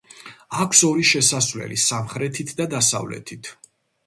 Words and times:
აქვს 0.61 0.79
ორი 0.87 1.05
შესასვლელი, 1.09 1.77
სამხრეთით 1.83 2.55
და 2.63 2.69
დასავლეთით. 2.73 3.53